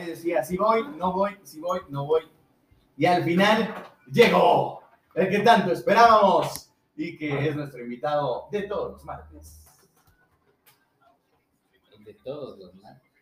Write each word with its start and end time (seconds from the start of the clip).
decía, 0.00 0.42
si 0.42 0.56
voy, 0.56 0.82
no 0.96 1.12
voy, 1.12 1.38
si 1.44 1.60
voy, 1.60 1.80
no 1.88 2.04
voy. 2.04 2.22
Y 2.96 3.06
al 3.06 3.22
final 3.22 3.92
llegó 4.10 4.82
el 5.14 5.28
que 5.28 5.38
tanto 5.38 5.70
esperábamos 5.70 6.72
y 6.96 7.16
que 7.16 7.48
es 7.48 7.54
nuestro 7.54 7.80
invitado 7.80 8.48
de 8.50 8.62
todos 8.62 8.92
los 8.94 9.04
martes. 9.04 9.64
De 12.04 12.14
todos 12.24 12.58
los 12.58 12.74
martes. 12.74 13.12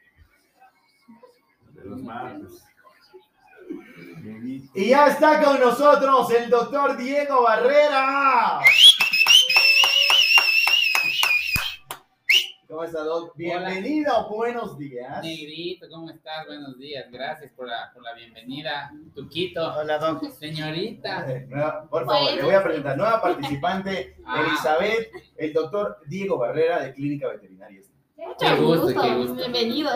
De 1.74 1.84
los 1.84 2.02
martes. 2.02 2.64
Y 4.72 4.88
ya 4.88 5.08
está 5.08 5.42
con 5.42 5.60
nosotros 5.60 6.30
el 6.30 6.48
doctor 6.48 6.96
Diego 6.96 7.42
Barrera. 7.42 8.21
¿Cómo 12.92 13.04
está, 13.04 13.04
Doc? 13.04 13.36
Bienvenido, 13.36 14.28
buenos 14.28 14.76
días. 14.76 15.22
Negrito, 15.22 15.86
¿cómo 15.90 16.10
estás? 16.10 16.46
Buenos 16.46 16.78
días. 16.78 17.06
Gracias 17.10 17.50
por 17.56 17.66
la, 17.66 17.90
por 17.94 18.02
la 18.02 18.12
bienvenida. 18.12 18.92
Tuquito. 19.14 19.74
Hola, 19.78 19.96
Doc. 19.98 20.22
Señorita. 20.32 21.26
Por 21.90 22.04
favor, 22.04 22.34
le 22.34 22.42
voy 22.42 22.54
a 22.54 22.62
presentar. 22.62 22.96
Nueva 22.98 23.22
participante, 23.22 24.16
Ah. 24.26 24.42
Elizabeth, 24.46 25.10
el 25.38 25.52
doctor 25.54 25.98
Diego 26.06 26.36
Barrera 26.36 26.82
de 26.82 26.92
Clínica 26.92 27.28
Veterinaria. 27.28 27.80
Qué 28.38 28.56
gusto, 28.56 29.00
qué 29.00 29.14
gusto. 29.14 29.34
Bienvenido. 29.36 29.90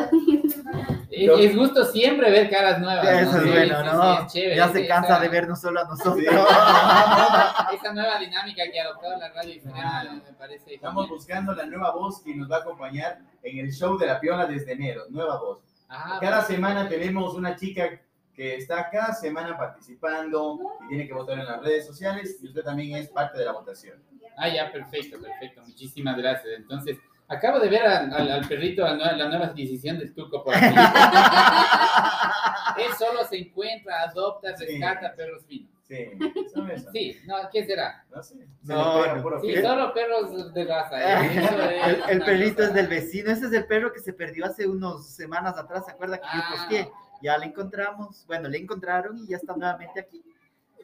Es, 1.17 1.51
es 1.51 1.57
gusto 1.57 1.85
siempre 1.87 2.31
ver 2.31 2.51
caras 2.51 2.79
nuevas. 2.81 3.07
Eso 3.07 3.33
¿no? 3.33 3.37
es 3.39 3.43
Sí, 3.45 3.51
bueno, 3.51 3.79
sí, 3.79 3.85
¿no? 3.87 4.03
sí, 4.17 4.23
es 4.27 4.33
chévere. 4.33 4.57
ya 4.57 4.69
se 4.69 4.79
Esa- 4.85 4.95
cansa 4.95 5.19
de 5.21 5.29
vernos 5.29 5.61
solo 5.61 5.81
a 5.81 5.85
nosotros. 5.85 6.17
Esa 7.73 7.93
nueva 7.93 8.19
dinámica 8.19 8.63
que 8.71 8.81
ha 8.81 8.85
adoptado 8.85 9.19
la 9.19 9.29
radio 9.33 9.53
diferente 9.55 10.11
me 10.25 10.33
parece. 10.33 10.75
Estamos 10.75 11.05
genial. 11.05 11.17
buscando 11.19 11.55
la 11.55 11.67
nueva 11.67 11.91
voz 11.93 12.23
que 12.23 12.35
nos 12.35 12.51
va 12.51 12.57
a 12.57 12.61
acompañar 12.61 13.19
en 13.43 13.59
el 13.59 13.73
show 13.73 13.97
de 13.99 14.07
la 14.07 14.21
Piola 14.21 14.47
desde 14.47 14.73
enero. 14.73 15.03
Nueva 15.11 15.39
voz. 15.39 15.59
Ah, 15.89 16.19
Cada 16.21 16.43
semana 16.43 16.89
tenemos 16.89 17.35
una 17.35 17.55
chica 17.57 18.01
que 18.35 18.57
está 18.57 18.91
cada 18.91 19.15
semana 19.15 19.57
participando 19.57 20.59
y 20.85 20.89
tiene 20.89 21.07
que 21.07 21.15
votar 21.15 21.39
en 21.39 21.47
las 21.47 21.63
redes 21.63 21.87
sociales 21.87 22.37
y 22.43 22.49
usted 22.49 22.63
también 22.63 22.97
es 22.97 23.09
parte 23.09 23.39
de 23.39 23.45
la 23.47 23.53
votación. 23.53 24.03
Ah, 24.37 24.49
ya, 24.49 24.71
perfecto, 24.71 25.19
perfecto. 25.21 25.63
Muchísimas 25.67 26.17
gracias. 26.19 26.53
Entonces, 26.59 26.99
acabo 27.29 27.59
de 27.61 27.69
ver 27.69 27.83
al, 27.87 28.13
al- 28.13 28.31
al 28.31 28.49
perrito, 28.49 28.83
la 28.83 28.95
nueva, 28.95 29.13
la 29.13 29.29
nueva 29.29 29.47
adquisición 29.47 29.99
del 29.99 30.15
Tuco 30.15 30.43
por 30.45 30.55
aquí. 30.55 30.67
Él 32.79 32.93
solo 32.99 33.25
se 33.25 33.39
encuentra, 33.39 34.03
adopta, 34.03 34.55
Sí. 34.57 34.67
rescata 34.67 35.15
perros 35.15 35.45
finos. 35.47 35.71
Sí, 35.89 36.11
son 36.53 36.71
eso. 36.71 36.91
Sí, 36.93 37.17
no, 37.27 37.37
¿qué 37.53 37.65
será? 37.65 38.05
No 38.11 38.21
sé. 38.23 38.35
Se 38.65 38.73
No, 38.75 39.41
Sí, 39.41 39.53
fiel. 39.53 39.63
solo 39.65 39.95
perros 39.95 40.53
de 40.53 40.65
raza. 40.65 41.25
¿eh? 41.25 41.87
El, 42.09 42.19
el 42.19 42.25
perrito 42.25 42.57
cosa. 42.57 42.69
es 42.69 42.75
del 42.75 42.89
vecino. 42.89 43.31
Ese 43.31 43.47
es 43.47 43.53
el 43.53 43.67
perro 43.67 43.93
que 43.93 44.01
se 44.01 44.13
perdió 44.13 44.47
hace 44.47 44.67
unas 44.67 45.07
semanas 45.07 45.57
atrás. 45.57 45.85
¿Se 45.87 45.93
acuerda 45.93 46.19
que 46.19 46.27
yo 46.27 46.43
Ah. 46.43 46.49
posteé? 46.51 46.91
Ya 47.23 47.39
le 47.39 47.47
encontramos. 47.47 48.25
Bueno, 48.27 48.49
le 48.49 48.59
encontraron 48.59 49.17
y 49.19 49.29
ya 49.29 49.37
está 49.37 49.55
nuevamente 49.57 50.01
aquí. 50.01 50.23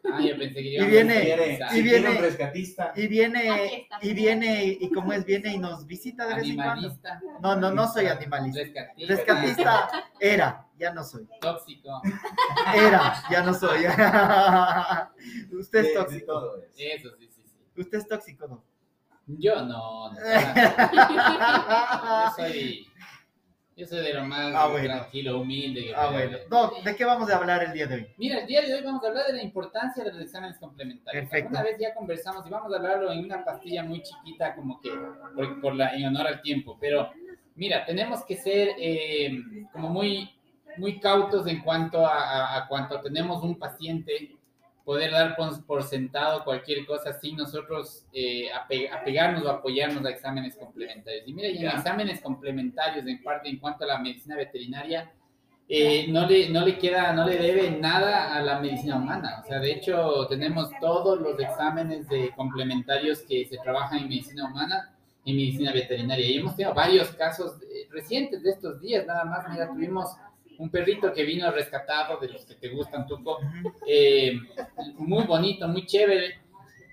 Ah, 0.05 0.21
yo 0.21 0.37
pensé 0.37 0.55
que 0.55 0.75
Y 0.75 0.85
viene- 0.87 1.59
y 1.75 1.83
viene- 1.83 2.11
un 2.11 2.19
rescatista. 2.19 2.93
Y 2.97 3.07
viene, 3.07 3.87
y 4.03 4.13
viene, 4.15 4.77
y 4.81 4.91
como 4.91 5.13
es, 5.13 5.25
viene 5.25 5.53
y 5.55 5.59
nos 5.59 5.87
visita 5.87 6.27
de 6.27 6.35
vez 6.35 6.45
en 6.49 6.57
cuando. 6.57 6.73
Animalista. 6.73 7.21
No, 7.41 7.55
no, 7.55 7.71
no 7.71 7.87
soy 7.87 8.07
animalista. 8.07 8.61
Rescatista. 8.63 9.15
Rescatista 9.15 9.89
era, 10.19 10.67
ya 10.77 10.93
no 10.93 11.05
soy. 11.05 11.29
Tóxico. 11.41 12.03
Era, 12.75 13.23
ya 13.31 13.43
no 13.45 13.55
soy. 13.55 13.85
Usted 15.59 15.79
es 15.85 15.95
tóxico. 15.95 16.27
todo 16.27 16.57
eso. 16.57 16.73
Sí, 17.19 17.29
sí, 17.31 17.43
sí. 17.45 17.81
Usted 17.81 17.99
es 17.99 18.09
tóxico, 18.09 18.49
¿no? 18.49 18.65
Yo 19.27 19.55
no. 19.65 20.13
no, 20.13 20.19
yo 22.27 22.33
soy. 22.37 22.87
Yo 23.75 23.87
soy 23.87 24.01
de 24.05 24.13
lo 24.13 24.25
más 24.25 24.53
Ah, 24.55 24.69
bueno. 24.69 24.87
tranquilo, 24.87 25.41
humilde. 25.41 25.85
que 25.87 25.95
Ah, 25.95 26.11
bueno. 26.11 26.37
Doc, 26.51 26.83
¿de 26.85 26.95
qué 26.95 27.05
vamos 27.07 27.31
a 27.31 27.37
hablar 27.39 27.63
el 27.65 27.73
día 27.73 27.87
de 27.87 27.95
hoy? 27.95 28.07
Mira, 28.19 28.41
el 28.41 28.47
día 28.47 28.61
de 28.61 28.75
hoy 28.75 28.83
vamos 28.85 29.03
a 29.03 29.09
hablar 29.09 29.27
de 29.27 29.33
la 29.33 29.43
importancia 29.43 30.05
de 30.05 30.13
los 30.13 30.21
exámenes 30.21 30.59
complementarios. 30.59 31.23
Perfecto. 31.25 31.51
Una 31.51 31.63
vez 31.63 31.77
ya 31.81 31.95
conversamos 31.95 32.47
y 32.47 32.51
vamos 32.51 32.71
a 32.73 32.77
hablarlo 32.77 33.11
en 33.13 33.25
una 33.25 33.43
pastilla 33.45 33.83
muy 33.83 34.03
chiquita, 34.03 34.55
como 34.55 34.79
que 34.81 34.91
por, 35.35 35.61
por 35.63 35.75
la, 35.75 35.95
en 35.97 36.05
honor 36.05 36.27
al 36.27 36.43
tiempo. 36.43 36.77
Pero 36.79 37.11
mira, 37.55 37.87
tenemos 37.87 38.23
que 38.27 38.37
ser 38.37 38.73
eh, 38.79 39.41
como 39.73 39.89
muy, 39.89 40.31
muy 40.77 41.01
cautos 41.01 41.47
en 41.47 41.63
cuanto 41.63 42.07
a, 42.07 42.13
a- 42.19 42.57
a 42.59 42.69
cuanto 42.69 43.01
tenemos 43.01 43.43
un 43.43 43.59
paciente, 43.59 44.37
poder 44.85 45.13
dar 45.13 45.37
por, 45.37 45.65
por 45.65 45.83
sentado 45.85 46.43
cualquier 46.45 46.85
cosa 46.87 47.13
sin 47.13 47.37
nosotros 47.37 48.05
eh, 48.13 48.49
ape- 48.53 48.91
apegarnos 48.91 49.45
o 49.45 49.51
apoyarnos 49.51 50.05
a 50.05 50.11
exámenes 50.11 50.57
complementarios. 50.57 51.23
Y 51.27 51.33
mira, 51.35 51.49
y 51.49 51.57
en 51.59 51.63
Ya. 51.63 51.71
exámenes 51.71 52.21
complementarios, 52.21 53.07
en 53.07 53.23
parte 53.23 53.49
en 53.49 53.59
cuanto 53.59 53.85
a 53.85 53.89
la 53.89 53.99
medicina 53.99 54.37
veterinaria, 54.37 55.13
eh, 55.69 56.07
no, 56.09 56.27
le, 56.27 56.51
no 56.51 56.65
le 56.67 56.77
queda, 56.77 57.13
no 57.13 57.25
le 57.27 57.37
debe 57.39 57.71
nada 57.71 58.35
a 58.35 58.43
la 58.43 58.59
medicina 58.61 58.97
humana. 58.97 59.41
O 59.43 59.47
sea, 59.47 59.59
de 59.61 59.73
hecho, 59.73 60.27
tenemos 60.29 60.69
todos 60.81 61.21
los 61.21 61.39
exámenes 61.41 62.09
de 62.09 62.31
complementarios 62.37 63.21
que 63.23 63.47
se 63.47 63.57
trabajan 63.59 64.01
en 64.01 64.09
medicina 64.09 64.45
humana 64.47 64.93
y 65.25 65.33
medicina 65.33 65.73
veterinaria. 65.73 66.27
Y 66.27 66.39
hemos 66.39 66.57
tenido 66.57 66.75
varios 66.75 67.13
casos 67.13 67.63
eh, 67.63 67.87
recientes 67.91 68.43
de 68.43 68.51
estos 68.51 68.81
días, 68.83 69.07
nada 69.07 69.25
más. 69.25 69.49
Mira, 69.49 69.69
tuvimos 69.69 70.15
un 70.59 70.71
perrito 70.71 71.13
que 71.13 71.25
vino 71.25 71.51
rescatado 71.51 72.19
de 72.19 72.29
los 72.29 72.45
que 72.45 72.55
te 72.55 72.69
gustan, 72.69 73.07
Tuco, 73.07 73.39
eh, 73.87 74.39
muy 74.97 75.25
bonito, 75.25 75.67
muy 75.69 75.87
chévere, 75.87 76.41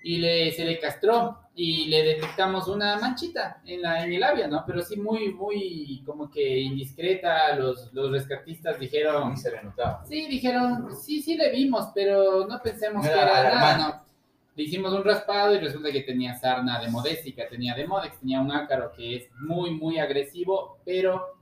y 0.04 0.18
le, 0.18 0.52
se 0.52 0.64
le 0.64 0.80
castró 0.80 1.38
y 1.56 1.88
le 1.88 2.04
detectamos 2.04 2.70
una 2.70 2.98
manchita 2.98 3.62
en, 3.66 3.82
la, 3.82 4.04
en 4.06 4.14
el 4.14 4.22
labio, 4.22 4.48
¿no? 4.48 4.64
Pero 4.66 4.82
sí 4.82 4.98
muy, 4.98 5.34
muy 5.34 6.02
como 6.06 6.30
que 6.32 6.60
indiscreta, 6.60 7.54
los, 7.56 7.92
los 7.94 8.10
rescatistas 8.12 8.80
dijeron, 8.80 9.36
se 9.36 9.52
le 9.52 9.62
notaba. 9.64 10.06
sí, 10.06 10.28
dijeron, 10.28 10.96
sí, 10.96 11.22
sí 11.22 11.36
le 11.36 11.52
vimos, 11.52 11.88
pero 11.94 12.48
no 12.48 12.62
pensemos 12.62 13.04
No 13.04 13.12
que 13.12 13.18
era 13.18 13.44
nada. 13.44 13.78
¿no? 13.78 14.10
Le 14.56 14.64
hicimos 14.64 14.94
un 14.94 15.04
raspado 15.04 15.54
y 15.54 15.60
resulta 15.60 15.92
que 15.92 16.02
tenía 16.02 16.34
sarna 16.34 16.80
de 16.80 16.90
modésica, 16.90 17.48
tenía 17.50 17.76
de 17.76 17.88
modex, 17.88 18.20
tenía 18.20 18.40
un 18.40 18.52
ácaro 18.52 18.92
que 18.94 19.18
es 19.18 19.30
muy, 19.40 19.72
muy 19.72 20.00
agresivo, 20.00 20.80
pero, 20.86 21.39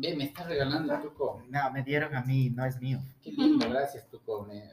ve, 0.00 0.16
me 0.16 0.24
está 0.24 0.44
regalando 0.44 0.94
Tuco. 1.00 1.42
No, 1.48 1.70
me 1.70 1.82
dieron 1.82 2.14
a 2.14 2.22
mí, 2.22 2.50
no 2.50 2.64
es 2.64 2.80
mío. 2.80 2.98
Qué 3.22 3.32
lindo, 3.32 3.68
gracias, 3.68 4.08
Tuco. 4.10 4.44
Me, 4.46 4.70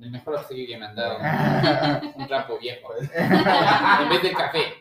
el 0.00 0.10
mejor 0.10 0.36
auxilio 0.38 0.66
que 0.66 0.76
me 0.76 0.86
han 0.86 0.94
dado. 0.96 1.18
Un 2.16 2.26
trapo 2.26 2.58
viejo. 2.58 2.88
en 3.14 4.08
vez 4.08 4.22
del 4.22 4.34
café. 4.34 4.74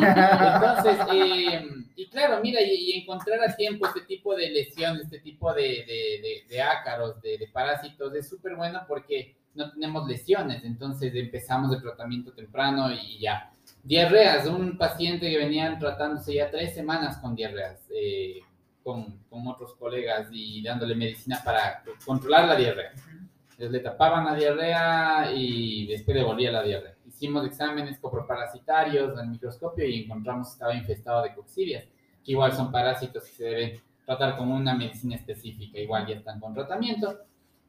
Entonces, 0.00 0.98
eh, 1.12 1.68
y 1.96 2.08
claro, 2.08 2.40
mira, 2.42 2.60
y, 2.62 2.74
y 2.74 3.00
encontrar 3.02 3.40
a 3.42 3.54
tiempo 3.54 3.86
este 3.86 4.02
tipo 4.02 4.34
de 4.34 4.50
lesiones, 4.50 5.02
este 5.04 5.20
tipo 5.20 5.52
de, 5.54 5.62
de, 5.62 6.20
de- 6.22 6.44
de 6.48 6.62
ácaros, 6.62 7.20
de, 7.22 7.38
de 7.38 7.46
parásitos, 7.48 8.14
es 8.14 8.28
súper 8.28 8.56
bueno 8.56 8.82
porque 8.88 9.36
no 9.54 9.70
tenemos 9.72 10.08
lesiones. 10.08 10.64
Entonces 10.64 11.14
empezamos 11.14 11.74
el 11.74 11.82
tratamiento 11.82 12.32
temprano 12.32 12.90
y 12.92 13.18
ya. 13.20 13.52
Diarreas, 13.82 14.46
un 14.46 14.76
paciente 14.76 15.30
que 15.30 15.38
venían 15.38 15.78
tratándose 15.78 16.34
ya 16.34 16.50
tres 16.50 16.74
semanas 16.74 17.18
con 17.18 17.34
diarreas, 17.36 17.86
eh, 17.94 18.40
con, 18.86 19.18
con 19.28 19.48
otros 19.48 19.74
colegas 19.74 20.28
y 20.30 20.62
dándole 20.62 20.94
medicina 20.94 21.40
para 21.44 21.82
controlar 22.04 22.46
la 22.46 22.54
diarrea. 22.54 22.92
Entonces 23.50 23.72
le 23.72 23.80
tapaban 23.80 24.26
la 24.26 24.34
diarrea 24.36 25.32
y 25.34 25.88
después 25.88 26.16
le 26.16 26.22
volvía 26.22 26.52
la 26.52 26.62
diarrea. 26.62 26.94
Hicimos 27.04 27.44
exámenes 27.44 27.98
coproparasitarios 27.98 29.18
al 29.18 29.28
microscopio 29.28 29.84
y 29.84 30.04
encontramos 30.04 30.46
que 30.46 30.52
estaba 30.52 30.74
infestado 30.74 31.24
de 31.24 31.34
coccidias, 31.34 31.84
que 32.24 32.30
igual 32.30 32.52
son 32.52 32.70
parásitos 32.70 33.24
que 33.24 33.32
se 33.32 33.44
deben 33.44 33.80
tratar 34.04 34.36
con 34.36 34.52
una 34.52 34.72
medicina 34.76 35.16
específica, 35.16 35.80
igual 35.80 36.06
ya 36.06 36.14
están 36.14 36.38
con 36.38 36.54
tratamiento. 36.54 37.18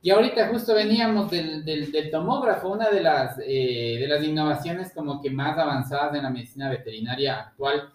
Y 0.03 0.11
ahorita 0.11 0.49
justo 0.49 0.75
veníamos 0.75 1.31
del, 1.31 1.65
del, 1.65 1.91
del 1.91 2.11
tomógrafo, 2.11 2.69
una 2.69 2.91
de 2.91 3.01
las, 3.01 3.39
eh, 3.39 3.97
de 3.99 4.07
las 4.07 4.23
innovaciones 4.23 4.93
como 4.93 5.19
que 5.19 5.31
más 5.31 5.57
avanzadas 5.57 6.13
en 6.13 6.23
la 6.23 6.29
medicina 6.29 6.69
veterinaria 6.69 7.39
actual. 7.39 7.89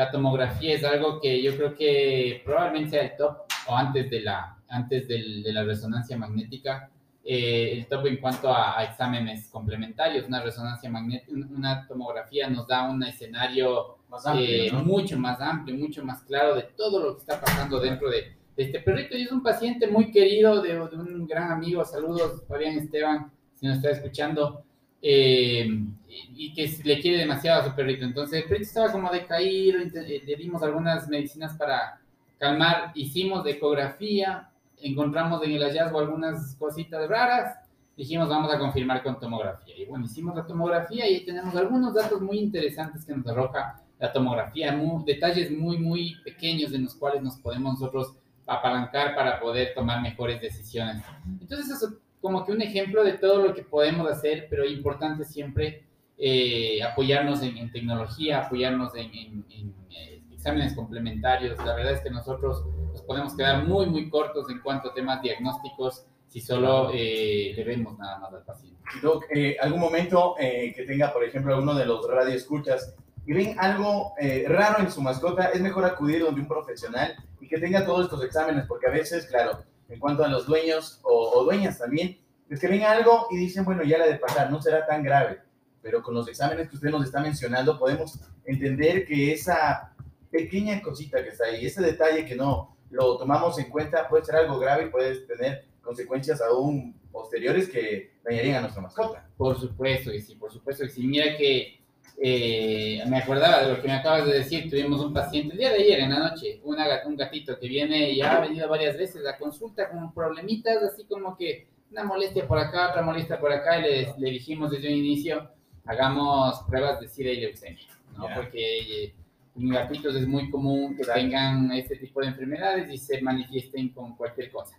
La 0.00 0.10
tomografía 0.10 0.72
es 0.76 0.82
algo 0.82 1.20
que 1.20 1.42
yo 1.42 1.54
creo 1.56 1.74
que 1.74 2.40
probablemente 2.42 2.90
sea 2.92 3.02
el 3.02 3.16
top 3.18 3.36
o 3.68 3.76
antes 3.76 4.08
de 4.08 4.20
la, 4.22 4.56
antes 4.70 5.06
del- 5.06 5.42
de 5.42 5.52
la 5.52 5.62
resonancia 5.62 6.16
magnética 6.16 6.88
eh, 7.22 7.72
el 7.76 7.86
top 7.86 8.06
en 8.06 8.16
cuanto 8.16 8.48
a, 8.50 8.78
a 8.78 8.84
exámenes 8.84 9.48
complementarios. 9.50 10.26
Una 10.26 10.40
resonancia 10.42 10.88
magnética, 10.88 11.30
una 11.54 11.86
tomografía 11.86 12.48
nos 12.48 12.66
da 12.66 12.88
un 12.88 13.02
escenario 13.02 13.98
Más 14.08 14.26
amplio, 14.26 14.48
eh, 14.64 14.70
¿no? 14.72 14.82
mucho 14.84 15.18
más 15.18 15.38
amplio, 15.38 15.76
mucho 15.76 16.02
más 16.02 16.22
claro 16.22 16.54
de 16.54 16.62
todo 16.62 16.98
lo 17.04 17.14
que 17.16 17.20
está 17.20 17.38
pasando 17.38 17.78
dentro 17.78 18.08
de, 18.08 18.20
de 18.56 18.62
este 18.62 18.80
perrito. 18.80 19.18
Y 19.18 19.24
es 19.24 19.32
un 19.32 19.42
paciente 19.42 19.86
muy 19.86 20.10
querido 20.10 20.62
de, 20.62 20.72
de 20.76 20.96
un 20.96 21.26
gran 21.26 21.52
amigo. 21.52 21.84
Saludos, 21.84 22.42
Fabián 22.48 22.78
Esteban, 22.78 23.30
si 23.54 23.66
nos 23.66 23.76
está 23.76 23.90
escuchando. 23.90 24.64
Eh, 25.02 25.68
y, 26.08 26.52
que 26.54 26.70
le 26.84 27.00
quiere 27.00 27.18
demasiado 27.18 27.62
a 27.62 27.64
su 27.68 27.74
perrito. 27.74 28.04
Entonces 28.04 28.42
el 28.42 28.48
perrito 28.48 28.68
estaba 28.68 28.92
como 28.92 29.10
decaído, 29.10 29.80
eh, 29.80 30.22
le 30.26 30.36
dimos 30.36 30.62
algunas 30.62 31.08
medicinas 31.08 31.56
para 31.56 32.00
calmar, 32.38 32.92
hicimos 32.94 33.46
ecografía, 33.46 34.48
encontramos 34.82 35.42
en 35.44 35.52
el 35.52 35.62
hallazgo 35.62 36.00
algunas 36.00 36.54
cositas 36.56 37.08
raras, 37.08 37.56
dijimos 37.96 38.28
vamos 38.28 38.52
a 38.52 38.58
confirmar 38.58 39.02
con 39.02 39.18
tomografía. 39.20 39.76
Y 39.76 39.84
bueno, 39.84 40.06
hicimos 40.06 40.34
la 40.34 40.46
tomografía 40.46 41.08
y 41.08 41.24
tenemos 41.24 41.54
algunos 41.54 41.94
datos 41.94 42.20
muy 42.20 42.38
interesantes 42.38 43.04
que 43.04 43.14
nos 43.14 43.26
arroja 43.26 43.80
la 43.98 44.12
tomografía, 44.12 44.72
mu- 44.72 45.04
detalles 45.04 45.50
muy, 45.50 45.76
muy 45.78 46.16
pequeños 46.24 46.72
en 46.72 46.84
los 46.84 46.94
cuales 46.94 47.22
nos 47.22 47.36
podemos 47.36 47.74
nosotros 47.78 48.14
apalancar 48.46 49.14
para 49.14 49.38
poder 49.38 49.74
tomar 49.74 50.00
mejores 50.00 50.40
decisiones. 50.40 51.04
Entonces, 51.40 51.68
eso 51.70 51.88
es 51.88 51.92
como 52.20 52.44
que 52.44 52.52
un 52.52 52.62
ejemplo 52.62 53.02
de 53.04 53.14
todo 53.14 53.46
lo 53.46 53.54
que 53.54 53.62
podemos 53.62 54.10
hacer, 54.10 54.46
pero 54.50 54.64
importante 54.66 55.24
siempre 55.24 55.84
eh, 56.18 56.82
apoyarnos 56.82 57.42
en, 57.42 57.56
en 57.56 57.72
tecnología, 57.72 58.40
apoyarnos 58.46 58.94
en, 58.94 59.06
en- 59.14 59.44
en, 59.50 59.74
eh, 59.90 60.22
exámenes 60.32 60.74
complementarios. 60.74 61.56
La 61.64 61.74
verdad 61.74 61.92
es 61.94 62.00
que 62.00 62.10
nosotros 62.10 62.64
nos 62.92 63.02
podemos 63.02 63.34
quedar 63.36 63.64
muy, 63.66 63.86
muy 63.86 64.08
cortos 64.10 64.50
en 64.50 64.60
cuanto 64.60 64.90
a 64.90 64.94
temas 64.94 65.22
diagnósticos 65.22 66.04
si 66.28 66.40
solo 66.40 66.90
eh, 66.94 67.52
le 67.56 67.64
vemos 67.64 67.98
nada 67.98 68.18
más 68.18 68.32
al 68.34 68.44
paciente. 68.44 68.78
Doc, 69.02 69.24
eh, 69.34 69.56
algún 69.60 69.80
momento 69.80 70.34
eh, 70.38 70.72
que 70.76 70.84
tenga, 70.84 71.12
por 71.12 71.24
ejemplo, 71.24 71.58
uno 71.58 71.74
de 71.74 71.86
los 71.86 72.06
radioescuchas 72.08 72.94
y 73.26 73.32
ven 73.32 73.54
algo 73.58 74.12
eh, 74.18 74.44
raro 74.48 74.80
en 74.80 74.90
su 74.90 75.00
mascota, 75.02 75.46
es 75.46 75.60
mejor 75.60 75.84
acudir 75.84 76.22
donde 76.22 76.40
un 76.40 76.48
profesional 76.48 77.14
y 77.40 77.48
que 77.48 77.58
tenga 77.58 77.84
todos 77.84 78.04
estos 78.04 78.22
exámenes, 78.24 78.64
porque 78.66 78.86
a 78.86 78.90
veces, 78.90 79.26
claro, 79.26 79.62
en 79.90 79.98
cuanto 79.98 80.24
a 80.24 80.28
los 80.28 80.46
dueños 80.46 81.00
o, 81.02 81.44
dueñas 81.44 81.78
también, 81.78 82.18
es 82.48 82.58
que 82.58 82.68
ven 82.68 82.82
algo 82.82 83.26
y 83.30 83.36
dicen, 83.36 83.64
bueno, 83.64 83.82
ya 83.82 83.98
la 83.98 84.06
de 84.06 84.16
pasar, 84.16 84.50
no 84.50 84.60
será 84.62 84.86
tan 84.86 85.02
grave, 85.02 85.40
pero 85.82 86.02
con 86.02 86.14
los 86.14 86.28
exámenes 86.28 86.68
que 86.68 86.76
usted 86.76 86.90
nos 86.90 87.04
está 87.04 87.20
mencionando 87.20 87.78
podemos 87.78 88.18
entender 88.44 89.06
que 89.06 89.32
esa 89.32 89.94
pequeña 90.30 90.80
cosita 90.80 91.22
que 91.22 91.30
está 91.30 91.46
ahí, 91.46 91.66
ese 91.66 91.82
detalle 91.82 92.24
que 92.24 92.34
no 92.34 92.76
lo 92.90 93.18
tomamos 93.18 93.58
en 93.58 93.70
cuenta 93.70 94.08
puede 94.08 94.24
ser 94.24 94.36
algo 94.36 94.58
grave 94.58 94.86
y 94.86 94.90
puede 94.90 95.14
tener 95.26 95.66
consecuencias 95.82 96.40
aún 96.40 96.98
posteriores 97.10 97.68
que 97.68 98.12
dañarían 98.24 98.56
a 98.56 98.60
nuestra 98.62 98.82
mascota. 98.82 99.28
Por 99.36 99.58
supuesto 99.58 100.10
que 100.10 100.20
sí, 100.20 100.34
por 100.36 100.52
supuesto 100.52 100.84
que 100.84 100.90
sí. 100.90 101.06
Mira 101.06 101.36
que 101.36 101.79
eh, 102.18 103.02
me 103.06 103.18
acordaba 103.18 103.62
de 103.62 103.72
lo 103.72 103.80
que 103.80 103.88
me 103.88 103.94
acabas 103.94 104.26
de 104.26 104.34
decir. 104.34 104.68
Tuvimos 104.70 105.00
un 105.00 105.12
paciente 105.12 105.52
el 105.52 105.58
día 105.58 105.70
de 105.70 105.82
ayer 105.82 106.00
en 106.00 106.10
la 106.10 106.30
noche, 106.30 106.60
una, 106.64 106.86
un 107.06 107.16
gatito 107.16 107.58
que 107.58 107.68
viene 107.68 108.10
y 108.10 108.20
ha 108.20 108.40
venido 108.40 108.68
varias 108.68 108.96
veces 108.96 109.26
a 109.26 109.38
consulta 109.38 109.90
con 109.90 110.12
problemitas, 110.12 110.82
así 110.82 111.04
como 111.04 111.36
que 111.36 111.68
una 111.90 112.04
molestia 112.04 112.46
por 112.46 112.58
acá, 112.58 112.90
otra 112.90 113.02
molestia 113.02 113.40
por 113.40 113.52
acá, 113.52 113.78
y 113.78 113.82
le, 113.82 114.14
le 114.18 114.30
dijimos 114.30 114.70
desde 114.70 114.88
un 114.88 114.94
inicio, 114.94 115.50
hagamos 115.86 116.62
pruebas 116.68 117.00
de 117.00 117.08
SIDA 117.08 117.30
y 117.30 117.40
leucemia, 117.40 117.86
¿no? 118.16 118.26
Porque 118.34 119.04
eh, 119.04 119.14
en 119.56 119.68
gatitos 119.68 120.14
es 120.14 120.26
muy 120.26 120.50
común 120.50 120.96
que 120.96 121.04
tengan 121.04 121.72
este 121.72 121.96
tipo 121.96 122.20
de 122.20 122.28
enfermedades 122.28 122.90
y 122.90 122.98
se 122.98 123.20
manifiesten 123.20 123.88
con 123.90 124.16
cualquier 124.16 124.50
cosa. 124.50 124.78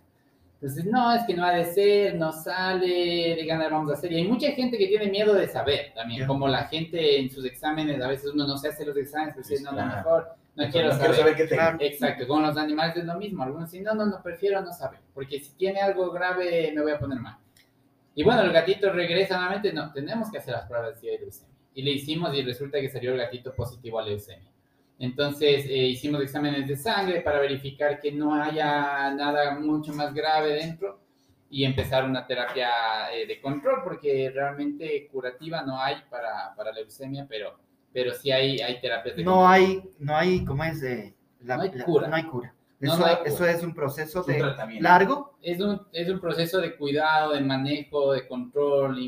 Entonces, 0.62 0.84
no, 0.84 1.12
es 1.12 1.24
que 1.24 1.34
no 1.34 1.44
ha 1.44 1.50
de 1.56 1.64
ser, 1.64 2.14
no 2.14 2.30
sale, 2.30 2.86
de 3.36 3.44
ganas 3.46 3.68
vamos 3.68 3.90
a 3.90 3.94
hacer. 3.94 4.12
Y 4.12 4.18
hay 4.18 4.28
mucha 4.28 4.48
gente 4.52 4.78
que 4.78 4.86
tiene 4.86 5.08
miedo 5.10 5.34
de 5.34 5.48
saber 5.48 5.92
también, 5.92 6.20
Ya. 6.20 6.26
como 6.28 6.46
la 6.46 6.66
gente 6.66 7.18
en 7.18 7.28
sus 7.32 7.44
exámenes, 7.44 8.00
a 8.00 8.06
veces 8.06 8.30
uno 8.32 8.46
no 8.46 8.56
se 8.56 8.68
hace 8.68 8.86
los 8.86 8.96
exámenes, 8.96 9.34
pero 9.34 9.42
dice, 9.48 9.56
Sí, 9.56 9.64
no, 9.64 9.70
claro. 9.72 9.90
no, 9.90 9.96
mejor, 9.96 10.28
no 10.54 10.70
quiero 10.70 10.88
no 10.88 10.94
saber. 10.94 11.06
quiero 11.10 11.14
saber 11.16 11.36
qué 11.36 11.44
tengo. 11.46 11.62
Exacto, 11.80 12.28
con 12.28 12.42
los 12.42 12.56
animales 12.56 12.96
es 12.96 13.04
lo 13.04 13.18
mismo. 13.18 13.42
Algunos 13.42 13.72
dicen, 13.72 13.84
no, 13.84 13.94
no, 13.94 14.06
no, 14.06 14.22
prefiero 14.22 14.60
no 14.60 14.72
saber, 14.72 15.00
porque 15.12 15.40
si 15.40 15.52
tiene 15.56 15.80
algo 15.80 16.12
grave 16.12 16.70
me 16.72 16.80
voy 16.80 16.92
a 16.92 16.98
poner 17.00 17.18
mal. 17.18 17.38
Y 18.14 18.22
bueno, 18.22 18.42
el 18.42 18.52
gatito 18.52 18.92
regresa 18.92 19.34
nuevamente, 19.38 19.72
no, 19.72 19.92
tenemos 19.92 20.30
que 20.30 20.38
hacer 20.38 20.54
las 20.54 20.68
pruebas 20.68 21.00
de 21.00 21.18
leucemia. 21.18 21.56
Y 21.74 21.82
le 21.82 21.90
hicimos 21.90 22.32
y 22.36 22.42
resulta 22.42 22.80
que 22.80 22.88
salió 22.88 23.10
el 23.12 23.18
gatito 23.18 23.52
positivo 23.52 23.98
a 23.98 24.04
leucemia. 24.04 24.48
Entonces 24.98 25.64
eh, 25.66 25.76
hicimos 25.88 26.22
exámenes 26.22 26.68
de 26.68 26.76
sangre 26.76 27.20
para 27.22 27.40
verificar 27.40 28.00
que 28.00 28.12
no 28.12 28.34
haya 28.34 29.10
nada 29.14 29.58
mucho 29.58 29.92
más 29.92 30.14
grave 30.14 30.52
dentro 30.54 31.00
y 31.50 31.64
empezar 31.64 32.04
una 32.04 32.26
terapia 32.26 32.70
eh, 33.12 33.26
de 33.26 33.40
control, 33.40 33.80
porque 33.84 34.30
realmente 34.34 35.08
curativa 35.12 35.62
no 35.62 35.78
hay 35.80 35.96
para, 36.08 36.54
para 36.56 36.72
leucemia, 36.72 37.26
pero, 37.28 37.58
pero 37.92 38.14
sí 38.14 38.30
hay, 38.30 38.60
hay 38.60 38.80
terapias 38.80 39.16
de 39.16 39.24
No 39.24 39.32
control. 39.36 39.52
hay, 39.52 39.82
no 39.98 40.16
hay, 40.16 40.44
¿cómo 40.44 40.64
es? 40.64 40.82
Eh, 40.82 41.14
la- 41.42 41.56
No 41.56 41.62
hay 41.62 41.70
la- 41.74 41.84
cura. 41.84 42.08
no 42.08 42.16
hay 42.16 42.22
cura. 42.24 42.54
No, 42.80 42.94
Eso, 42.94 43.00
no 43.00 43.06
hay 43.06 43.16
cura. 43.16 43.28
eso 43.28 43.46
es 43.46 43.62
un 43.62 43.74
proceso 43.74 44.20
Es 44.22 44.26
un 44.28 44.32
de 44.32 44.38
tratamiento. 44.40 44.82
largo. 44.82 45.36
Es 45.42 45.60
un, 45.60 45.82
es 45.92 46.08
un 46.08 46.20
proceso 46.20 46.60
de 46.60 46.74
cuidado, 46.76 47.32
de 47.32 47.40
manejo, 47.40 48.12
de 48.12 48.26
control, 48.26 48.98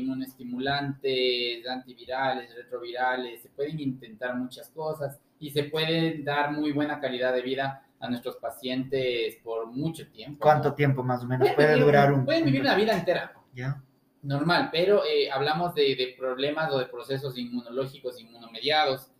inmunoestimulantes, 0.65 1.67
antivirales, 1.67 2.53
retrovirales, 2.55 3.41
se 3.41 3.49
pueden 3.49 3.79
intentar 3.79 4.35
muchas 4.35 4.69
cosas 4.69 5.19
y 5.39 5.51
se 5.51 5.63
puede 5.63 6.23
dar 6.23 6.51
muy 6.51 6.71
buena 6.71 6.99
calidad 6.99 7.33
de 7.33 7.41
vida 7.41 7.83
a 7.99 8.09
nuestros 8.09 8.37
pacientes 8.37 9.37
por 9.43 9.67
mucho 9.67 10.07
tiempo. 10.07 10.39
¿Cuánto 10.39 10.69
¿no? 10.69 10.75
tiempo 10.75 11.03
más 11.03 11.23
o 11.23 11.27
menos 11.27 11.49
puede 11.51 11.79
durar 11.79 12.13
un? 12.13 12.25
Pueden 12.25 12.45
vivir 12.45 12.61
una 12.61 12.75
vida 12.75 12.93
entera, 12.97 13.33
¿Ya? 13.53 13.81
normal, 14.21 14.69
pero 14.71 15.03
eh, 15.05 15.29
hablamos 15.31 15.75
de, 15.75 15.95
de 15.95 16.15
problemas 16.17 16.71
o 16.71 16.79
de 16.79 16.85
procesos 16.85 17.37
inmunológicos 17.37 18.19
inmunomediados, 18.19 19.11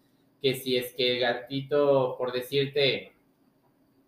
que 0.42 0.56
si 0.56 0.78
es 0.78 0.94
que 0.94 1.16
el 1.16 1.22
gatito, 1.22 2.16
por 2.18 2.32
decirte, 2.32 3.14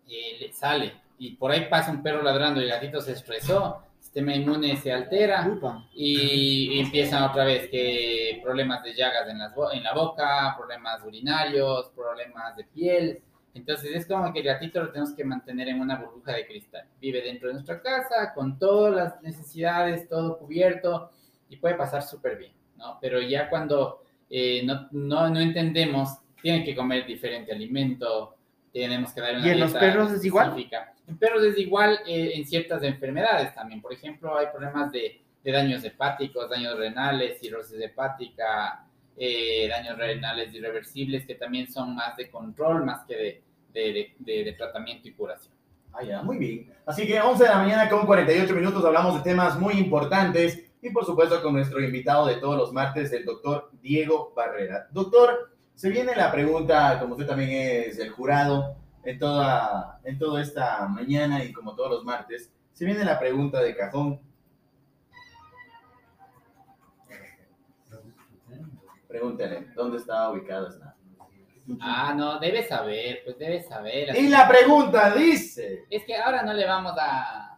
eh, 0.08 0.36
le 0.40 0.52
sale 0.52 0.94
y 1.18 1.36
por 1.36 1.50
ahí 1.50 1.66
pasa 1.68 1.90
un 1.90 2.02
perro 2.02 2.22
ladrando 2.22 2.60
y 2.60 2.64
el 2.64 2.70
gatito 2.70 3.00
se 3.00 3.12
estresó, 3.12 3.82
sistema 4.08 4.34
inmune 4.34 4.74
se 4.78 4.90
altera 4.90 5.46
y, 5.92 6.72
y 6.72 6.80
empiezan 6.80 7.24
otra 7.24 7.44
vez 7.44 7.68
que 7.68 8.40
problemas 8.42 8.82
de 8.82 8.94
llagas 8.94 9.28
en, 9.28 9.38
las 9.38 9.52
en 9.74 9.82
la 9.82 9.92
boca, 9.92 10.54
problemas 10.56 11.04
urinarios, 11.04 11.90
problemas 11.94 12.56
de 12.56 12.64
piel. 12.64 13.22
Entonces 13.52 13.90
es 13.94 14.06
como 14.06 14.32
que 14.32 14.38
el 14.38 14.46
gatito 14.46 14.82
lo 14.82 14.90
tenemos 14.90 15.12
que 15.14 15.24
mantener 15.24 15.68
en 15.68 15.80
una 15.80 15.96
burbuja 15.96 16.32
de 16.32 16.46
cristal. 16.46 16.86
Vive 16.98 17.20
dentro 17.20 17.48
de 17.48 17.54
nuestra 17.54 17.82
casa 17.82 18.32
con 18.34 18.58
todas 18.58 18.94
las 18.94 19.22
necesidades, 19.22 20.08
todo 20.08 20.38
cubierto 20.38 21.10
y 21.50 21.56
puede 21.56 21.74
pasar 21.74 22.02
súper 22.02 22.38
bien, 22.38 22.52
¿no? 22.78 22.98
Pero 23.02 23.20
ya 23.20 23.50
cuando 23.50 24.04
eh, 24.30 24.62
no, 24.64 24.88
no, 24.90 25.28
no 25.28 25.38
entendemos, 25.38 26.16
tienen 26.40 26.64
que 26.64 26.74
comer 26.74 27.04
diferente 27.04 27.52
alimento, 27.52 28.37
tenemos 28.72 29.12
que 29.12 29.20
dar 29.20 29.36
una 29.36 29.46
¿Y 29.46 29.50
en 29.50 29.60
los 29.60 29.72
perros 29.72 30.12
es 30.12 30.24
igual? 30.24 30.48
específica. 30.48 30.92
En 31.06 31.16
perros 31.18 31.42
es 31.44 31.58
igual 31.58 32.00
eh, 32.06 32.32
en 32.34 32.46
ciertas 32.46 32.82
enfermedades 32.82 33.54
también. 33.54 33.80
Por 33.80 33.92
ejemplo, 33.92 34.36
hay 34.36 34.46
problemas 34.52 34.92
de, 34.92 35.20
de 35.42 35.52
daños 35.52 35.82
hepáticos, 35.84 36.48
daños 36.50 36.76
renales, 36.76 37.40
cirrosis 37.40 37.80
hepática, 37.80 38.84
eh, 39.16 39.66
daños 39.68 39.96
renales 39.98 40.52
irreversibles 40.54 41.26
que 41.26 41.34
también 41.34 41.70
son 41.70 41.94
más 41.94 42.16
de 42.16 42.30
control 42.30 42.84
más 42.84 43.04
que 43.06 43.16
de, 43.16 43.42
de, 43.72 43.92
de- 43.92 44.14
de- 44.18 44.44
de 44.44 44.52
tratamiento 44.52 45.08
y 45.08 45.12
curación. 45.12 45.54
Ah, 45.92 46.02
ya, 46.04 46.22
muy 46.22 46.36
bien. 46.38 46.72
Así 46.86 47.06
que 47.06 47.20
11 47.20 47.42
de 47.42 47.48
la 47.48 47.58
mañana 47.58 47.88
con 47.88 48.06
48 48.06 48.54
minutos 48.54 48.84
hablamos 48.84 49.16
de 49.16 49.28
temas 49.30 49.58
muy 49.58 49.74
importantes 49.74 50.64
y 50.80 50.90
por 50.90 51.04
supuesto 51.04 51.42
con 51.42 51.54
nuestro 51.54 51.82
invitado 51.82 52.26
de 52.26 52.36
todos 52.36 52.56
los 52.56 52.72
martes, 52.72 53.12
el 53.12 53.24
doctor 53.24 53.70
Diego 53.82 54.32
Barrera. 54.36 54.86
Doctor, 54.92 55.56
se 55.78 55.90
viene 55.90 56.16
la 56.16 56.32
pregunta, 56.32 56.98
como 56.98 57.14
usted 57.14 57.24
también 57.28 57.50
es 57.52 58.00
el 58.00 58.10
jurado 58.10 58.74
en 59.04 59.16
toda, 59.16 60.00
en 60.02 60.18
toda 60.18 60.42
esta 60.42 60.88
mañana 60.88 61.44
y 61.44 61.52
como 61.52 61.76
todos 61.76 61.90
los 61.90 62.04
martes, 62.04 62.52
se 62.72 62.84
viene 62.84 63.04
la 63.04 63.16
pregunta 63.20 63.60
de 63.62 63.76
cajón. 63.76 64.20
Pregúntele, 69.06 69.68
¿dónde 69.76 69.98
está 69.98 70.30
ubicada 70.30 70.68
esta? 70.68 70.96
Ah, 71.80 72.12
no, 72.16 72.40
debes 72.40 72.66
saber, 72.68 73.20
pues 73.24 73.38
debes 73.38 73.68
saber. 73.68 74.16
Y 74.16 74.26
la 74.28 74.48
pregunta 74.48 75.14
dice... 75.14 75.84
Es 75.90 76.04
que 76.04 76.16
ahora 76.16 76.42
no 76.42 76.52
le 76.54 76.66
vamos 76.66 76.94
a, 76.98 77.52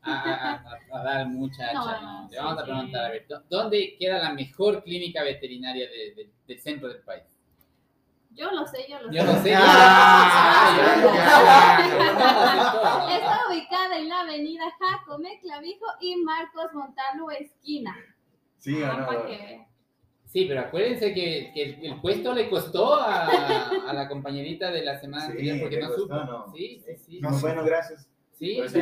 a, 0.00 0.12
a- 0.12 0.54
a- 0.54 0.98
a 0.98 1.02
dar 1.04 1.26
mucha 1.28 1.74
No, 1.74 1.82
hacha, 1.86 2.00
¿no? 2.00 2.22
Le 2.22 2.30
sí, 2.30 2.36
vamos 2.38 2.58
a 2.58 2.64
sí. 2.64 2.70
preguntar, 2.70 3.04
a 3.04 3.08
ver, 3.10 3.26
¿dó- 3.28 3.42
¿dónde 3.50 3.96
queda 3.98 4.18
la 4.18 4.32
mejor 4.32 4.82
clínica 4.82 5.22
veterinaria 5.22 5.86
de- 5.90 6.14
de- 6.14 6.30
del 6.46 6.60
centro 6.60 6.88
del 6.88 7.02
país? 7.02 7.24
Yo 8.30 8.50
lo 8.52 8.66
sé, 8.66 8.86
yo 8.88 9.00
lo 9.00 9.10
Yo 9.12 9.22
sé. 9.22 9.26
no 9.32 9.42
sé. 9.42 9.54
Ah, 9.56 10.76
yo 10.76 10.82
no 10.82 11.12
sé. 11.12 12.72
todo. 12.72 13.08
Está 13.10 13.38
ubicada 13.50 13.98
en 13.98 14.08
la 14.08 14.20
avenida 14.20 14.64
Jacome 14.78 15.38
Clavijo 15.40 15.86
y 16.00 16.16
Marcos 16.16 16.72
Montalvo 16.72 17.30
esquina. 17.30 17.96
Sí 18.58 18.82
Ah, 18.82 19.06
no. 19.10 19.26
que. 19.26 19.66
Sí, 20.26 20.44
pero 20.46 20.60
acuérdense 20.60 21.12
que, 21.12 21.50
que 21.52 21.62
el, 21.64 21.84
el 21.86 22.00
puesto 22.00 22.32
le 22.32 22.48
costó 22.48 22.94
a, 22.94 23.26
a 23.88 23.92
la 23.92 24.06
compañerita 24.08 24.70
de 24.70 24.84
la 24.84 24.96
semana 25.00 25.24
Sí, 25.26 25.30
anterior 25.32 25.60
porque 25.60 25.80
no 25.80 25.86
costó, 25.88 26.02
supo. 26.02 26.14
¿no? 26.14 26.52
Sí, 26.54 26.80
sí, 26.86 26.96
sí. 26.96 27.20
No 27.20 27.30
bueno, 27.40 27.64
gracias. 27.64 28.08
Sí, 28.38 28.56
Pues. 28.58 28.72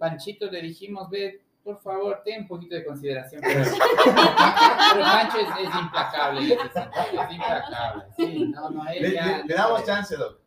Panchito 0.00 0.50
le 0.50 0.60
dijimos, 0.60 1.08
ve, 1.08 1.40
por 1.68 1.82
favor, 1.82 2.22
ten 2.24 2.42
un 2.42 2.48
poquito 2.48 2.74
de 2.76 2.84
consideración. 2.84 3.42
Pero, 3.44 3.62
pero 4.04 5.04
Pancho 5.04 5.38
es, 5.38 5.48
es 5.68 5.74
implacable 5.74 6.40
sentido, 6.48 7.22
es 7.22 7.30
implacable. 7.32 8.04
Sí, 8.16 8.44
no, 8.54 8.70
no, 8.70 8.88
él 8.88 9.02
Le, 9.02 9.12
ya... 9.12 9.26
le- 9.38 9.44
le 9.44 9.54
damos 9.54 9.84
chance, 9.84 10.16
Doc. 10.16 10.38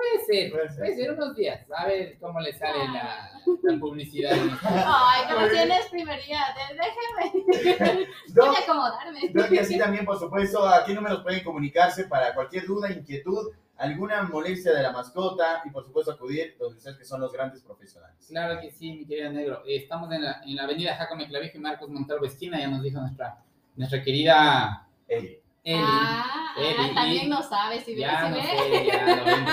Puede 0.00 0.24
ser, 0.24 0.52
Puede 0.52 0.68
ser. 0.70 0.78
puede 0.78 0.96
ser 0.96 1.12
unos 1.12 1.36
días, 1.36 1.66
a 1.76 1.86
ver 1.86 2.16
cómo 2.18 2.40
le 2.40 2.52
sale 2.54 2.78
la, 2.88 3.30
la 3.62 3.78
publicidad. 3.78 4.32
Ay, 4.62 5.32
como 5.32 5.46
tienes 5.48 5.86
prioridad, 5.90 6.54
déjeme. 6.70 8.06
Voy 8.34 8.48
a 8.48 8.58
acomodarme. 8.60 9.20
Doc, 9.32 9.52
y 9.52 9.58
así 9.58 9.78
también, 9.78 10.06
por 10.06 10.18
supuesto, 10.18 10.66
a 10.66 10.84
qué 10.86 10.94
números 10.94 11.22
pueden 11.22 11.44
comunicarse 11.44 12.04
para 12.04 12.34
cualquier 12.34 12.64
duda, 12.66 12.90
inquietud, 12.90 13.52
alguna 13.76 14.22
molestia 14.22 14.72
de 14.72 14.82
la 14.82 14.92
mascota 14.92 15.62
y, 15.66 15.70
por 15.70 15.84
supuesto, 15.84 16.12
acudir 16.12 16.56
donde 16.58 16.78
ustedes 16.78 16.96
que 16.96 17.04
son 17.04 17.20
los 17.20 17.32
grandes 17.32 17.62
profesionales. 17.62 18.24
Claro 18.26 18.58
que 18.60 18.70
sí, 18.70 18.92
mi 18.94 19.06
querido 19.06 19.32
negro. 19.32 19.62
Estamos 19.66 20.10
en 20.12 20.24
la, 20.24 20.40
en 20.44 20.56
la 20.56 20.64
avenida 20.64 20.96
Jacome 20.96 21.28
Clavijo 21.28 21.58
y 21.58 21.60
Marcos 21.60 21.90
Montalvo 21.90 22.24
esquina, 22.24 22.58
ya 22.58 22.68
nos 22.68 22.82
dijo 22.82 23.00
nuestra, 23.00 23.42
nuestra 23.76 24.02
querida 24.02 24.86
Eli. 25.06 25.40
Eli. 25.62 25.78
Ah, 25.82 26.54
Eli, 26.56 26.74
ah, 26.78 26.90
también 26.94 27.28
no 27.28 27.42
sabe 27.42 27.80
si 27.80 27.94
Ya 27.94 28.30
no 28.30 28.36
sé, 28.36 28.86
ya 28.86 29.16
lo 29.16 29.24
vendo. 29.26 29.50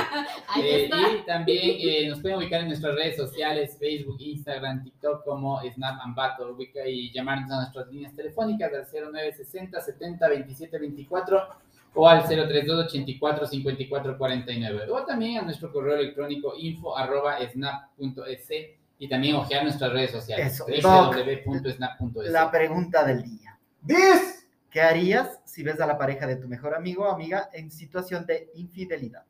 Eh, 0.58 0.90
y 1.20 1.26
también 1.26 1.76
eh, 1.80 2.08
nos 2.10 2.22
pueden 2.22 2.38
ubicar 2.38 2.62
en 2.62 2.68
nuestras 2.68 2.96
redes 2.96 3.18
sociales, 3.18 3.78
Facebook, 3.78 4.16
Instagram, 4.20 4.84
TikTok 4.84 5.26
como 5.26 5.62
Snap 5.62 6.00
and 6.02 6.16
Battle, 6.16 6.46
ubica 6.48 6.88
y 6.88 7.12
llamarnos 7.12 7.52
a 7.52 7.58
nuestras 7.58 7.88
líneas 7.88 8.16
telefónicas 8.16 8.72
al 8.74 8.86
0960 8.86 9.82
70 9.82 10.30
27 10.30 10.80
24 10.80 11.48
o 11.94 12.08
al 12.08 12.24
032 12.26 12.86
84 12.86 13.48
54 13.48 14.18
49 14.18 14.92
o 14.92 15.04
también 15.04 15.40
a 15.40 15.42
nuestro 15.42 15.72
correo 15.72 15.96
electrónico 15.96 16.54
info 16.58 16.98
arroba 16.98 17.38
snap.es 17.52 18.50
y 19.00 19.08
también 19.10 19.36
ojear 19.36 19.64
nuestras 19.64 19.92
redes 19.92 20.12
sociales 20.12 20.58
www.snap.es 20.60 22.32
La 22.32 22.50
pregunta 22.50 23.04
del 23.04 23.24
día. 23.24 23.58
¡Dis! 23.82 24.37
¿Qué 24.78 24.84
harías 24.84 25.40
si 25.44 25.64
ves 25.64 25.82
a 25.82 25.88
la 25.88 25.98
pareja 25.98 26.28
de 26.28 26.36
tu 26.36 26.48
mejor 26.48 26.76
amigo 26.76 27.06
o 27.06 27.12
amiga 27.12 27.50
en 27.52 27.72
situación 27.72 28.28
de 28.28 28.52
infidelidad? 28.54 29.24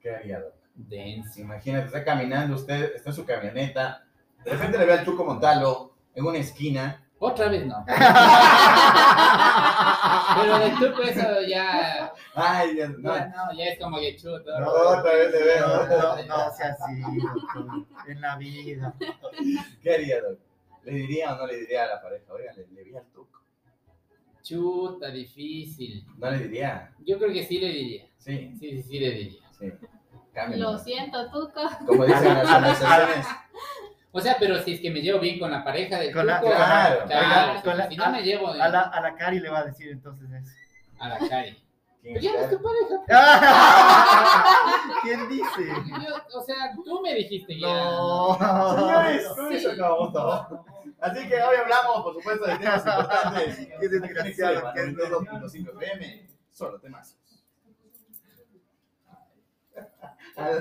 ¿Qué 0.00 0.14
haría, 0.14 0.38
Doc? 0.38 0.54
Denso. 0.72 1.40
Imagínate, 1.40 1.86
está 1.86 2.04
caminando 2.04 2.54
usted, 2.54 2.94
está 2.94 3.10
en 3.10 3.16
su 3.16 3.26
camioneta, 3.26 4.04
de 4.44 4.52
repente 4.52 4.78
le 4.78 4.86
ve 4.86 4.92
al 4.92 5.04
Chuco 5.04 5.24
Montalvo 5.24 5.96
en 6.14 6.26
una 6.26 6.38
esquina. 6.38 7.04
Otra 7.18 7.48
vez 7.48 7.66
no. 7.66 7.84
Pero 10.36 10.58
de 10.60 10.70
pues 10.94 11.16
eso 11.16 11.42
ya, 11.48 12.12
Ay, 12.36 12.74
Dios, 12.74 12.96
no. 13.00 13.16
ya 13.16 13.26
no, 13.26 13.52
ya 13.52 13.64
es 13.64 13.80
como 13.80 13.98
que 13.98 14.14
chuto. 14.14 14.60
No, 14.60 14.70
otra 14.70 15.12
vez 15.12 15.32
le 15.32 15.42
veo. 15.42 15.86
No, 15.88 15.88
no, 15.88 16.16
no 16.24 16.52
sea 16.54 16.68
así, 16.68 17.02
doctor, 17.02 17.84
en 18.06 18.20
la 18.20 18.36
vida. 18.36 18.94
¿Qué 19.82 19.92
haría, 19.92 20.22
Doc? 20.22 20.38
¿Le 20.84 20.92
diría 20.92 21.34
o 21.34 21.38
no 21.38 21.48
le 21.48 21.56
diría 21.56 21.82
a 21.82 21.86
la 21.86 22.00
pareja? 22.00 22.32
Oiga, 22.32 22.52
le, 22.52 22.68
le 22.68 22.84
vi 22.84 22.96
al 22.96 23.06
Tuco. 23.06 23.33
Chuta, 24.44 25.08
difícil. 25.10 26.04
No 26.18 26.30
le 26.30 26.38
diría. 26.38 26.92
Yo 27.04 27.18
creo 27.18 27.32
que 27.32 27.42
sí 27.44 27.58
le 27.58 27.68
diría. 27.68 28.04
Sí, 28.18 28.54
Sí, 28.60 28.70
sí, 28.70 28.82
sí 28.84 28.98
le 29.00 29.10
diría. 29.10 29.40
sí. 29.58 29.72
Cámbialo. 30.32 30.72
Lo 30.72 30.78
siento, 30.78 31.30
Tuco. 31.30 31.62
Como 31.86 32.04
dicen 32.04 32.34
las 32.34 32.48
conversaciones. 32.52 33.26
O 34.12 34.20
sea, 34.20 34.36
pero 34.38 34.62
si 34.62 34.74
es 34.74 34.80
que 34.80 34.90
me 34.90 35.00
llevo 35.00 35.18
bien 35.18 35.38
con 35.38 35.50
la 35.50 35.64
pareja 35.64 35.98
del 35.98 36.12
Con 36.12 36.26
la- 36.26 36.38
truco, 36.40 36.54
claro, 36.54 37.04
claro, 37.06 37.60
con 37.62 37.76
la- 37.78 37.88
si 37.88 37.96
no 37.96 38.10
me 38.12 38.22
llevo 38.22 38.48
A 38.48 38.68
la, 38.68 38.80
a 38.82 39.00
la 39.00 39.14
Cari 39.16 39.40
le 39.40 39.48
va 39.48 39.60
a 39.60 39.64
decir 39.64 39.88
entonces 39.90 40.28
eso. 40.30 40.52
a 41.00 41.08
la 41.08 41.18
calle. 41.18 41.56
¿Quién 42.04 42.20
Ya 42.20 42.32
no 42.32 42.38
es 42.38 42.50
tu 42.50 42.60
pareja. 42.62 42.96
¿Quién 45.02 45.28
dice? 45.28 45.68
Yo- 45.88 46.38
o 46.38 46.42
sea, 46.44 46.74
tú 46.84 47.00
me 47.00 47.14
dijiste 47.14 47.58
ya. 47.58 47.66
No. 47.66 48.36
Señores, 48.78 49.26
con 49.28 49.52
eso 49.52 49.70
acabamos 49.72 50.12
todo. 50.12 50.64
Así 51.00 51.26
que 51.28 51.34
hoy 51.42 51.56
hablamos, 51.56 52.02
por 52.02 52.14
supuesto, 52.14 52.44
de 52.46 52.58
temas 52.58 52.84
importantes. 52.86 53.68
Qué 53.80 53.88
desgraciado 53.88 54.72
que 54.74 54.80
es. 54.80 54.86
92.5 54.88 55.82
FM, 55.82 56.28
solo 56.52 56.78
temas. 56.78 57.16